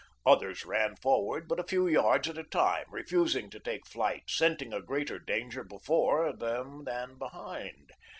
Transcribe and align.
Others 0.25 0.65
ran 0.65 0.95
forward 0.95 1.47
but 1.47 1.59
a 1.59 1.63
few 1.63 1.87
yards 1.87 2.27
at 2.27 2.35
a 2.39 2.43
time, 2.43 2.87
refusing 2.89 3.51
to 3.51 3.59
take 3.59 3.85
flight, 3.85 4.23
scenting 4.31 4.73
a 4.73 4.81
greater 4.81 5.19
danger 5.19 5.63
before 5.63 6.33
them 6.35 6.85
than 6.85 7.19
behind. 7.19 7.91